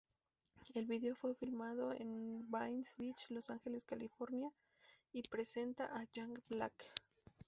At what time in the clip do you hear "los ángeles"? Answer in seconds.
3.29-3.85